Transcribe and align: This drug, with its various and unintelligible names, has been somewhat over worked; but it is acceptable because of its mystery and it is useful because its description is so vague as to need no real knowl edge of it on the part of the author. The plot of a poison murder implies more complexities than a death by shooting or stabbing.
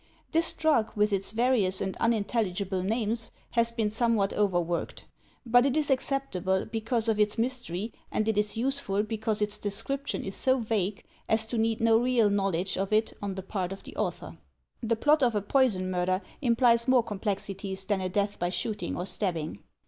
This 0.31 0.51
drug, 0.53 0.91
with 0.97 1.13
its 1.13 1.31
various 1.31 1.79
and 1.79 1.95
unintelligible 1.97 2.81
names, 2.81 3.31
has 3.51 3.71
been 3.71 3.91
somewhat 3.91 4.33
over 4.33 4.59
worked; 4.59 5.05
but 5.45 5.63
it 5.63 5.77
is 5.77 5.91
acceptable 5.91 6.65
because 6.65 7.07
of 7.07 7.19
its 7.19 7.37
mystery 7.37 7.93
and 8.11 8.27
it 8.27 8.35
is 8.35 8.57
useful 8.57 9.03
because 9.03 9.43
its 9.43 9.59
description 9.59 10.23
is 10.23 10.33
so 10.33 10.57
vague 10.57 11.03
as 11.29 11.45
to 11.45 11.57
need 11.59 11.81
no 11.81 11.99
real 11.99 12.31
knowl 12.31 12.55
edge 12.55 12.77
of 12.79 12.91
it 12.91 13.13
on 13.21 13.35
the 13.35 13.43
part 13.43 13.71
of 13.71 13.83
the 13.83 13.95
author. 13.95 14.39
The 14.81 14.95
plot 14.95 15.21
of 15.21 15.35
a 15.35 15.41
poison 15.43 15.91
murder 15.91 16.23
implies 16.41 16.87
more 16.87 17.03
complexities 17.03 17.85
than 17.85 18.01
a 18.01 18.09
death 18.09 18.39
by 18.39 18.49
shooting 18.49 18.97
or 18.97 19.05
stabbing. 19.05 19.59